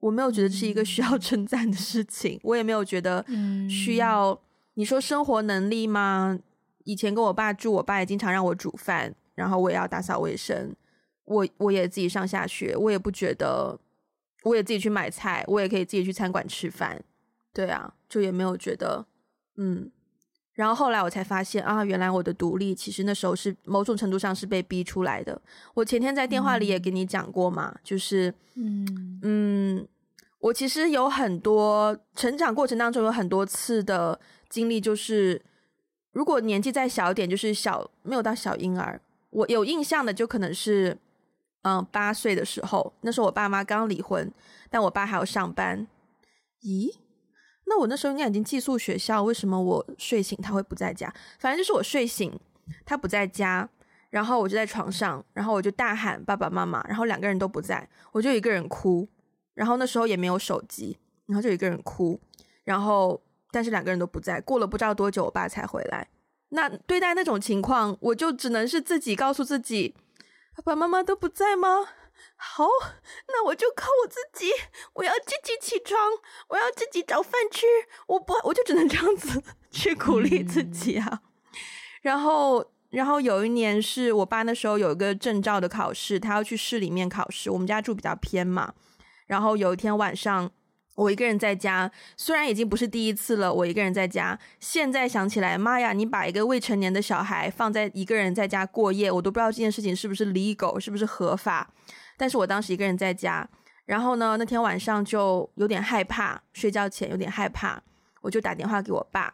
[0.00, 3.24] 我没有觉得是一个需要称赞的事情，我也没有觉得
[3.68, 4.30] 需要。
[4.30, 4.38] 嗯、
[4.74, 6.38] 你说生活能力吗？
[6.84, 10.74] 以前跟我爸住，我爸也经常让我煮饭，然后我也要打扫卫生，
[11.24, 13.76] 我我也自己上下学，我也不觉得，
[14.44, 17.02] 我也自己去买菜，我也可以自己去餐馆吃饭，
[17.52, 19.04] 对啊，就也没有觉得，
[19.56, 19.90] 嗯。
[20.58, 25.40] 然后后来我才发现啊，原来我的独立其实那时候是某种程度上是被逼出来的。
[25.72, 29.88] 我前天在电话里也跟你讲过嘛，嗯、就是，嗯嗯，
[30.40, 34.18] 我其实有很多成长过程当中有很多次的
[34.48, 35.40] 经历，就是
[36.10, 40.98] 如果年纪再小一点，就是小没有到小婴儿，我有印象的就可能是，
[41.62, 44.28] 嗯，八岁的时候，那时候我爸妈刚离婚，
[44.68, 45.86] 但我爸还要上班，
[46.64, 46.92] 咦？
[47.68, 51.12] 那我那时候应该已经寄宿学校，为什么我睡醒他会不在家？
[51.38, 52.38] 反正就是我睡醒
[52.86, 53.68] 他不在家，
[54.10, 59.06] 然后我就在床上，然后我就大喊爸爸妈妈，然后两个人都不在，我就一个人哭。
[59.54, 62.18] 然后那时候也没有手机，然后就一个人哭。
[62.64, 66.06] 然后但是两个人都不在，过了不知道多久，我爸才回来。
[66.50, 69.94] 那对待那种情况，我就只能是自己告诉自己，
[70.56, 71.68] 爸爸妈妈都不在吗？
[72.36, 72.64] 好，
[73.28, 74.50] 那我就靠我自己，
[74.94, 75.98] 我要自己起床，
[76.48, 77.66] 我要自己找饭吃，
[78.06, 81.08] 我不，我就只能这样子去鼓励自己啊。
[81.12, 81.20] 嗯、
[82.02, 87.50] 然后，然后有一年是我爸那时候有一个证照的考试，他要去市里面考试。
[87.50, 88.74] 我们家住比较偏嘛，
[89.26, 90.50] 然后有一天晚上。
[90.98, 93.54] 我一个人在家，虽然已经不是第一次了。
[93.54, 95.92] 我一个人在家，现在想起来，妈呀！
[95.92, 101.70] 你把一个未成年的小孩放在一个人在家过夜，我都不知道这件事情是不是 legal，是不是合法。
[102.18, 103.48] 但是我当时一个人在家，
[103.86, 107.80] 然后呢，那天晚上就有点害怕，睡觉前有点害怕，
[108.20, 109.32] 我就打电话给我爸。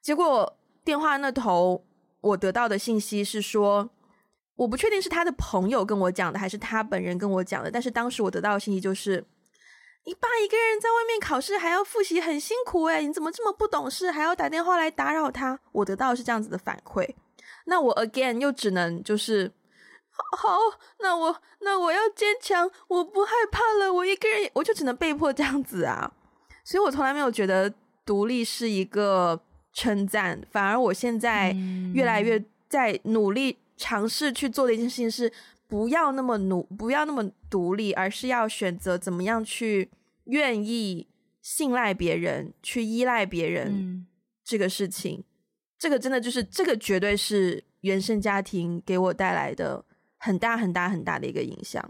[0.00, 1.84] 结果电话那头
[2.22, 3.90] 我得到的信息是说，
[4.56, 7.70] 我不确定是他的朋友跟我讲的，还是他本人跟我讲的。
[7.70, 9.26] 但是当时我得到的信息就是。
[10.06, 15.60] 你爸一个人在外面考试，还要复习，很辛苦诶，你怎么这么不懂事，还要打电话来打扰他？
[15.72, 17.06] 我得到是这样子的反馈，
[17.66, 19.52] 那我 again 又只能就是，
[20.36, 20.58] 好，
[21.00, 26.12] 那我那我要坚强，我不害怕了，我一个人，我就只能被迫这样子啊。
[26.64, 27.72] 所以我从来没有觉得
[28.04, 29.40] 独立是一个
[29.72, 31.54] 称赞，反而我现在
[31.94, 35.32] 越来越在努力尝试去做的一件事情是。
[35.70, 39.88] 不要那么努，不要那么独立，而是要选择怎么样去
[40.24, 41.06] 愿意
[41.40, 43.68] 信赖别人，去依赖别人。
[43.68, 44.06] 嗯，
[44.42, 45.22] 这个事情，
[45.78, 49.84] 这个真的就是这个绝对是原生家庭给我带来的
[50.20, 51.82] 很大很大很大的一个影响。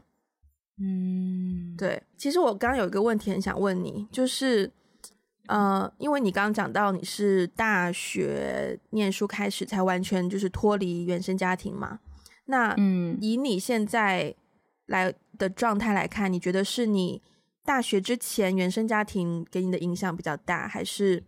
[0.78, 2.02] 嗯，对。
[2.16, 4.72] 其实我刚刚有一个问题很想问你，就是，
[5.46, 11.98] 呃，因为你刚刚讲到你是大学念书开始才完全就是脱离原生家庭嘛？
[12.46, 14.34] 那嗯，以你现在
[14.86, 17.20] 来的状态来看，你觉得是你
[17.64, 21.24] 大学之前原生家庭给你的影响比较大，还是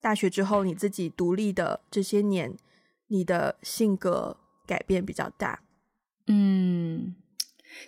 [0.00, 2.54] 大学之后你自己独立的这些年，
[3.06, 5.60] 你的性格改变比较大？
[6.26, 7.14] 嗯，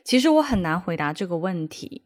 [0.02, 2.02] 其实我很难回答这个问题。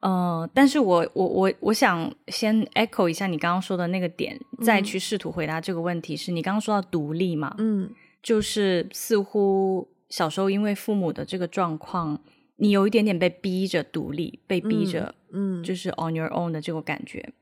[0.00, 6.16] 呃，但是我我我我想先 echo 一下你刚刚说的那个点，再去试图回答这个问题。
[6.16, 7.54] 是你刚刚说到独立嘛？
[7.58, 7.90] 嗯。
[8.20, 12.20] 就是似乎小时候因为父母的这个状况，
[12.56, 17.20] 你有一点点被逼着独立，被逼着，嗯，就是 on your own 的这个感觉。
[17.20, 17.32] 嗯，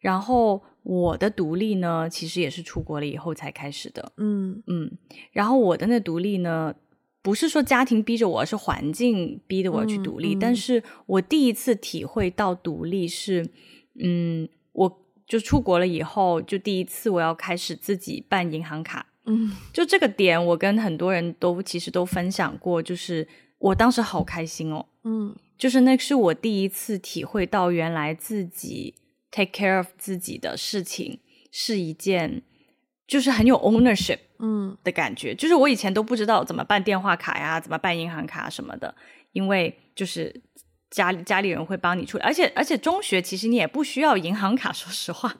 [0.00, 4.98] 然后我的独立呢，其实也是出国了以后才开始的，嗯嗯。
[5.32, 6.74] 然后我的那独立呢，
[7.20, 10.34] 不是说家庭逼着我，而是环境逼着我去独立。
[10.34, 13.48] 嗯，但是我第一次体会到独立是，
[14.00, 19.06] 嗯，我就出国了以后，就第一次我要开始自己办银行卡。
[19.26, 23.28] 嗯， 就这个点，我跟很多人都其实都分享过，就是
[23.58, 28.94] 我当时好开心哦，嗯，就是那是我第一次体会到，原来自己
[29.30, 31.18] take care of 自己的事情
[31.50, 32.42] 是一件，
[33.08, 38.94] 就是很有 ownership，嗯的感觉，嗯，就是我以前都不知道怎么办电话卡呀，怎么办银行卡什么的，
[39.32, 40.42] 因为就是
[40.90, 45.34] 家里家里人会帮你处理，而且而且中学其实你也不需要银行卡， 说实话，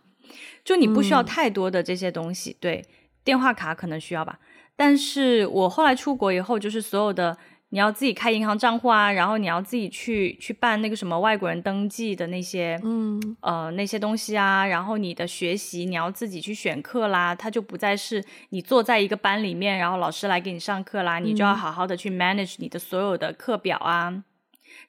[0.65, 2.85] 就你不需要太多的这些东西，嗯，对。
[3.25, 4.39] 电话卡可能需要吧，
[4.75, 7.37] 但是我后来出国以后，就是所有的
[7.71, 24.25] 你要自己开银行账户啊，然后你要自己去去办那个什么外国人登记的那些，嗯，呃，那些东西啊，然后你的学习你要自己去选课啦，它就不再是你坐在一个班里面，然后老师来给你上课啦，你就要好好的去 manage 你的所有的课表啊，嗯，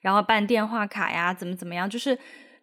[0.01, 2.17] 然后办电话卡呀，怎么怎么样，就是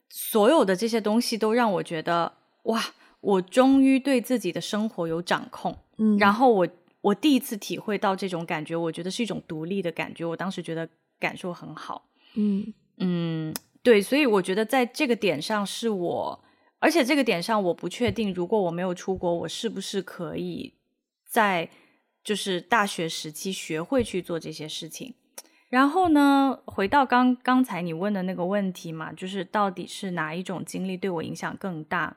[0.08, 2.32] 所有的这些东西都让我觉得
[2.64, 2.82] 哇。
[3.22, 6.68] 我终于对自己的生活有掌控，嗯，然后我
[7.06, 10.24] 我第一次体会到这种感觉，我觉得是一种独立的感觉。
[10.24, 10.88] 我当时觉得
[11.20, 16.44] 感受很好，嗯嗯，对，所以我觉得在这个点上是我，
[16.80, 20.74] 而且这个点上我不确定，如果我没有出国，我是不是可以
[21.24, 21.70] 在
[22.24, 25.14] 就是大学时期学会去做这些事情。
[25.68, 32.16] 然后呢，回到刚刚才你问的那个问题嘛，就是到底是哪一种经历对我影响更大？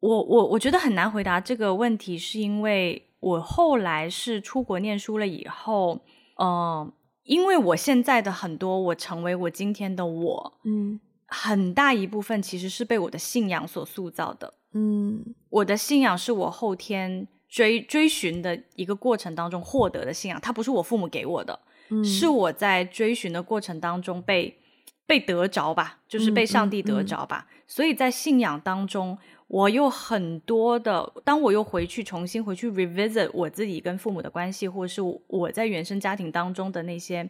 [0.00, 6.00] 我我我觉得很难回答这个问题，是因为我后来是出国念书了以后，
[6.36, 6.92] 嗯、呃，
[7.24, 21.60] 因为我现在的很多我成为我今天的我，嗯，很大一部分其实是被我的信仰所塑造的，嗯，我的信仰是我后天追追寻的一个过程当中获得的信仰，它不是我父母给我的。
[22.04, 24.58] 是我在追寻的过程当中被
[25.06, 27.46] 被得着吧，就是被上帝得着吧。
[27.48, 29.16] 嗯嗯嗯、所以在信仰当中，
[29.48, 37.28] 我又很多的，当我又回去重新回去 revisit 我自己跟父母的关系，或者是我在原生家庭当中的那些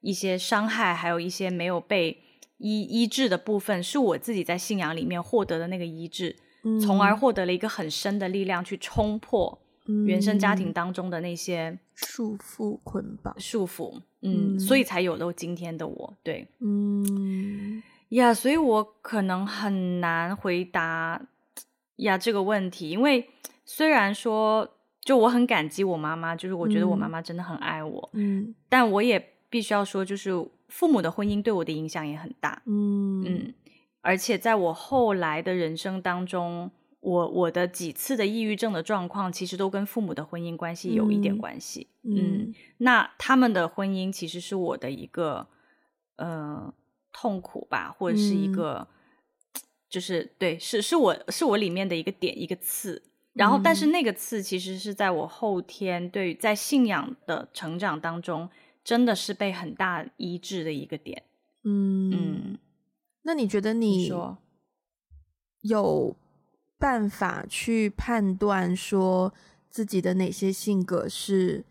[0.00, 2.20] 一些伤害，还有一些没有被
[2.58, 9.60] 医医治的部分，是我自己在信仰里面获得的那个医治，嗯、从而获得了一个很深的力量去冲破。
[10.06, 16.16] 原生家庭当中的那些束缚、捆绑、束缚，嗯，嗯，所以才有了今天的我。
[16.22, 21.20] 对，嗯，呀，所以我可能很难回答
[21.96, 23.28] 呀这个问题，因为
[23.64, 24.68] 虽然说，
[25.00, 30.32] 就我很感激我妈妈，就是我觉得我妈妈真的很爱我，嗯，但我也必须要说，就是
[30.68, 33.22] 父母的婚姻对我的影响也很大，嗯。
[33.24, 33.54] 嗯，
[34.00, 36.70] 而且在我后来的人生当中。
[37.04, 41.86] 我我的几次的抑郁症的状况，其实都跟父母的婚姻关系有一点关系。
[42.00, 45.46] 嗯，嗯，那他们的婚姻其实是我的一个
[46.16, 46.72] 呃
[47.12, 48.86] 痛苦吧，或者是一个，嗯、
[49.94, 53.00] 就是对，是是我是我里面的一个点一个刺。
[53.34, 58.48] 然后，但是那个刺其实是在我后天对在信仰的成长当中，
[58.82, 61.22] 真的是被很大医治的一个点。
[61.62, 62.58] 嗯嗯，
[63.22, 64.38] 那你觉得你说
[65.60, 66.16] 有？
[66.76, 69.32] 办法去判断说
[69.70, 71.64] 自己的哪些性格是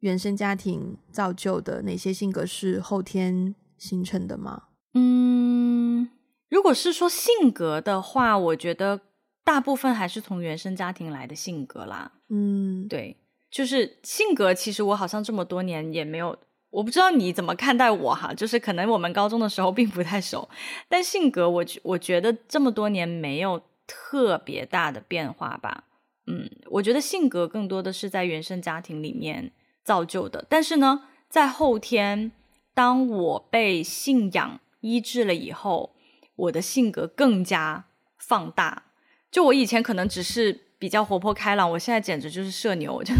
[0.00, 4.64] 原生家庭造就的，哪些性格是后天形成的吗？
[4.92, 6.10] 嗯，
[6.48, 9.00] 如果是说性格的话，我觉得
[9.44, 12.12] 大部分还是从原生家庭来的性格啦。
[12.28, 13.16] 嗯，对，
[13.50, 14.52] 就是性格。
[14.52, 16.38] 其实我好像这么多年也没有，
[16.70, 18.32] 我不知道你怎么看待我哈。
[18.34, 20.48] 就是可能我们高中的时候并不太熟，
[20.88, 23.62] 但性格我我觉得这么多年没有。
[23.90, 25.84] 特别大的变化吧，
[26.26, 29.50] 嗯，我觉得性格更多的是在原生家庭里面
[29.82, 30.44] 造就的。
[30.46, 32.30] 但是呢，在后天，
[32.74, 35.96] 当我被信仰医治了以后，
[36.38, 37.84] 我的性格更加
[38.18, 38.84] 放大。
[39.30, 43.14] 就我以前可能只是比较活泼开朗，我现在简直就是社牛， 就，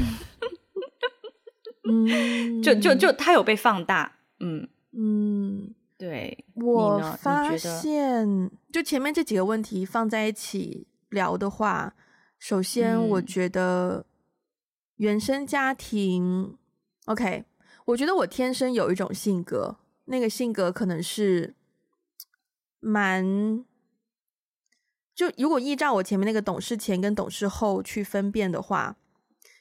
[1.89, 5.75] 嗯，就就就他有被放大，嗯嗯。
[5.99, 11.97] 对，我发现，就前面这几个问题放在一起聊的话，
[12.39, 14.07] 首先我觉得
[14.99, 16.59] 原生家庭，嗯
[17.07, 17.45] ，OK，
[17.87, 21.57] 我觉得我天生有一种性格，那个性格可能是
[22.81, 23.65] 蛮，
[25.15, 28.97] 就如果依照我前面那个懂事前跟懂事后去分辨的话，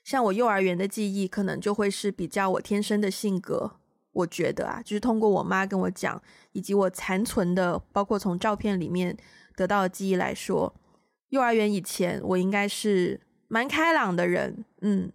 [0.03, 3.79] 像我幼儿园的记忆，可能就会是比较我天生的性格。
[4.13, 6.19] 我觉得啊，就是通过我妈跟我讲，
[6.51, 9.15] 以及我残存的，包括从照片里面
[9.55, 10.73] 得到的记忆来说，
[11.29, 15.11] 幼儿园以前我应该是蛮开朗的人，嗯，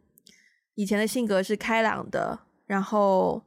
[0.77, 3.43] 以前的性格是开朗的，然后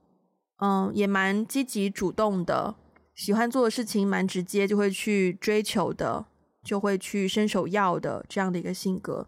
[0.57, 2.75] 嗯，也蛮积极主动的，
[3.16, 6.26] 喜欢做的事情蛮直接，就会去追求的，
[6.63, 9.28] 就会去伸手要的这样的一个性格。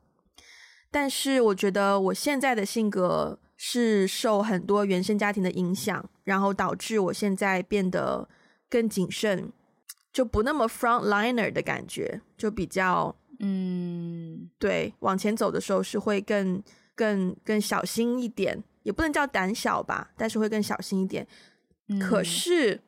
[0.92, 3.40] 但是我觉得我现在的性格。
[3.60, 8.30] 是受很多原生家庭的影响，然后导致我现在变得
[8.70, 9.52] 更谨慎，
[10.14, 16.62] 就不那么 frontliner 的感觉，就比较嗯，对，往前走的时候是会更
[16.94, 21.28] 更更小心一点，也不能叫胆小吧，但是会更小心一点。
[21.88, 22.80] 嗯、可是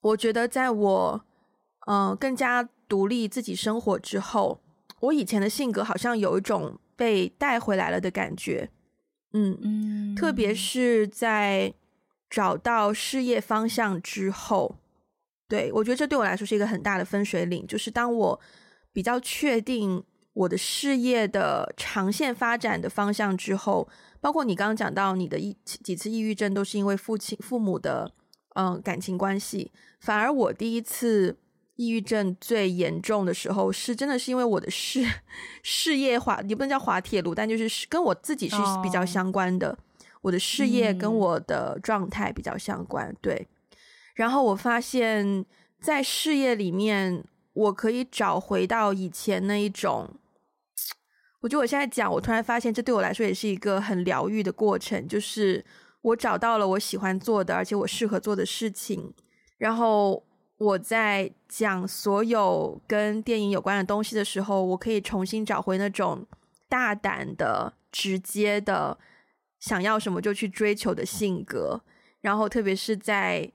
[0.00, 1.24] 我觉得在我
[1.86, 4.60] 嗯、呃、更加独立自己生活之后，
[5.00, 8.70] 我以前的性格好像有一种被带回来了的感觉。
[9.32, 11.72] 嗯嗯，特别是在
[12.28, 14.76] 找到事业方向之后，
[15.48, 17.66] 对，我觉得这对我来说是一个很大的分水岭。
[17.66, 18.40] 就是当我
[18.92, 23.88] 比较确定我的事业的长线发展的方向之后，
[24.20, 28.12] 包括你刚刚讲到你的一几次抑郁症都是因为父亲父母的
[28.54, 29.70] 嗯感情关系，
[30.00, 31.36] 反而我第一次。
[31.76, 35.02] 抑郁症最严重的时候是真的是因为我的事
[35.64, 39.68] 事业滑，也不能叫滑铁卢，但就是跟我自己是比较相关的。
[39.70, 39.78] Oh.
[40.20, 43.48] 我的事业跟我的状态比较相关，对。
[44.14, 45.46] 然后我发现
[45.80, 47.24] 在事业里面，
[47.54, 50.06] 我可以找回到以前那一种。
[51.40, 55.08] 我觉得我现在讲，我突然发现，这对我来说也是一个很疗愈的过程。
[55.08, 55.64] 就是
[56.02, 59.12] 我找到了我喜欢做的，而且我适合做的事情。
[59.58, 60.24] 然后
[60.58, 66.26] 我在讲所有跟电影有关的东西的时候，我可以重新找回那种
[66.68, 68.98] 大胆的、直接的，
[69.58, 71.82] 想要什么就去追求的性格。
[72.20, 73.50] 然后特别是在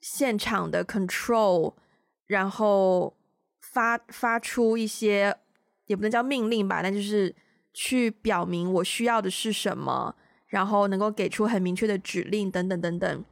[0.00, 1.74] 现场的 control，
[2.26, 3.16] 然后
[3.60, 5.36] 发发出一些。
[5.86, 7.34] 也不能叫命令吧，但就是
[7.74, 10.14] 去表明我需要的是什么，
[10.50, 13.24] 然后能够给出很明确的指令，等等等等。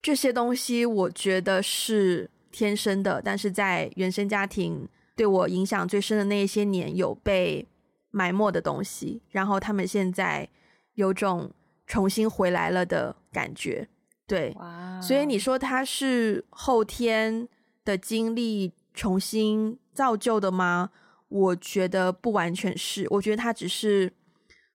[0.00, 7.66] 这些东西我觉得是天生的，但是在原生家庭对我影响最深的那一些年，有被
[8.12, 10.48] 埋没的东西，然后他们现在
[10.94, 11.50] 有种
[11.86, 13.88] 重新回来了的感觉。
[14.26, 15.02] 对，Wow.
[15.02, 17.48] 所以你说他是后天
[17.84, 20.90] 的经历重新造就的吗？
[21.28, 24.12] 我觉得不完全是，我觉得他只是，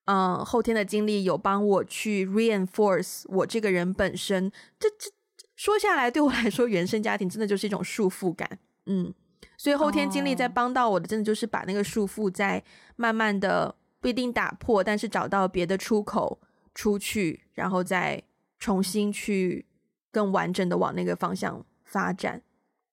[0.06, 4.52] 嗯，后天的经历有帮我去 reinforce 我这个人本身。
[4.80, 5.10] 这这
[5.56, 9.14] 说下来，对我来说，原生家庭真的就是一种束缚感，嗯，
[9.58, 12.64] 所以后天经历在帮到我的，真的就是把那个束缚在
[12.96, 16.42] 慢慢的不一定打破，但是找到别的出口
[16.76, 18.22] 出去，然后再
[18.60, 19.66] 重新去
[20.12, 22.42] 更完整的往那个方向发展，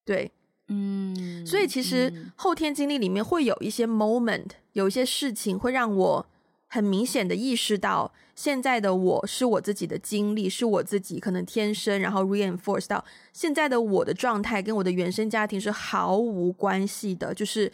[0.05, 0.31] 对。
[0.73, 6.30] 嗯，所以其实后天经历里面会有一些 moment，有一些事情会让我
[6.71, 17.71] 很明显的意识到，现在的我是我自己的经历，是我自己可能天生，然后 reinforce 到现在的我的状态跟我的原生家庭是毫无关系的，就是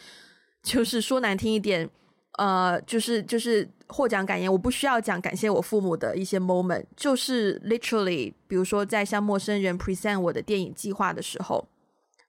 [0.61, 1.89] 就是说难听一点，
[2.39, 11.65] 呃，就是就是获奖感言，我不需要讲感谢我父母的一些 moment，就是 literally，比如说在向陌生人 present 我的电影计划的时候。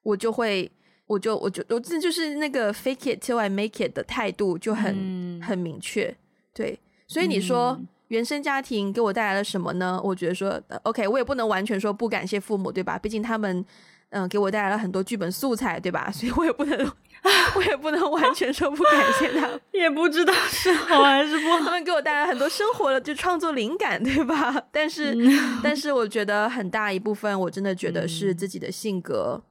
[0.04, 0.70] 我就会，
[1.06, 6.16] 我就我就我这就是那个 fake it till I make it 的态度就很、嗯、很明确，
[6.52, 6.78] 对。
[7.06, 10.00] 所以你说、嗯、原生家庭给我带来了什么呢？
[10.04, 12.98] 我觉得说，OK，我也不能完全说不感谢父母，对吧？
[12.98, 13.64] 毕竟他们
[14.10, 16.10] 嗯、呃、给我带来了很多剧本素材，对吧？
[16.12, 16.92] 所以我也不能，
[17.56, 21.58] 我也不能完全说不感谢他， 也不知道是好还是不好。
[21.60, 24.54] 他们给我带来很多生活的就创作灵感，对吧？
[24.70, 29.42] 但是、嗯、但是我觉得很大一部分，我真的觉得是自己的性格。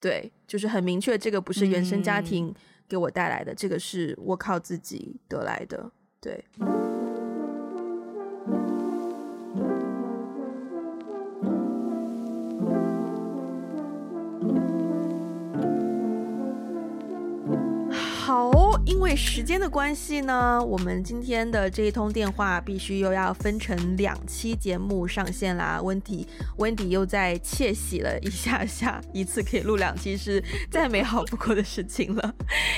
[0.00, 2.52] 对，就是很明确，这个不是原生家庭
[2.88, 5.92] 给我带来的，嗯、这个是我靠自己得来的。
[6.22, 6.44] 对，
[17.90, 18.61] 好。
[18.84, 25.80] 因为时间的关系呢，我们今天的这一通电话必须又要分成两期节目上线啦。
[25.82, 26.26] 温迪，
[26.58, 32.34] 温迪又在窃喜了一下下，一次可以录两期是再美好不过的事情了。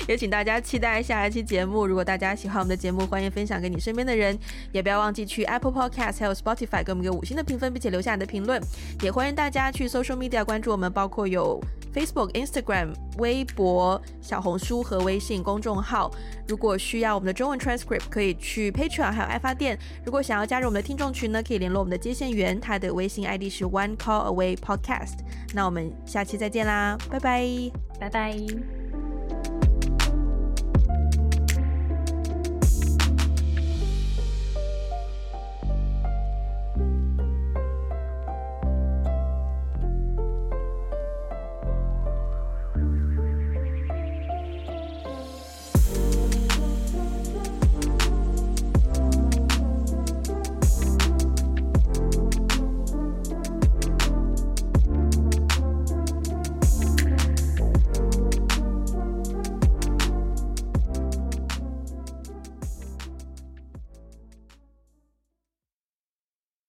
[0.06, 1.86] 也请大家期待下一期节目。
[1.86, 4.38] 如果大家喜欢我们的节目，欢迎分享给你身边的人，
[4.72, 8.60] 也不要忘记去 Apple Podcast 还有 Spotify 给我们一个五星的评分，并且留下你的评论。
[9.02, 11.60] 也欢迎大家去 Social Media 关注我们，包括有
[11.94, 16.10] Facebook、Instagram、微博、小红书和微信公众号。
[16.48, 19.78] 如果需要我们的中文 transcript，可以去 Patreon 还有爱发电。
[20.04, 25.20] 如果想要加入我们的听众群呢，可以联络我们的接线员，他的微信 ID 是 One Call Away Podcast。
[25.54, 27.48] 那我们下期再见啦，拜拜，
[28.00, 28.83] 拜拜。